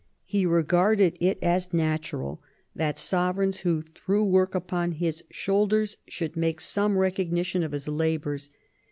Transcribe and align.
He 0.25 0.47
regarded 0.47 1.15
it 1.19 1.37
as 1.43 1.71
natural 1.73 2.41
that 2.75 2.97
sovereigns 2.97 3.57
who 3.59 3.83
threw 3.83 4.23
work 4.25 4.55
upon 4.55 4.93
his 4.93 5.23
shoulders 5.29 5.97
should 6.07 6.35
make 6.35 6.59
some 6.59 6.97
recognition 6.97 7.61
of 7.61 7.71
his 7.71 7.87
labours. 7.87 8.49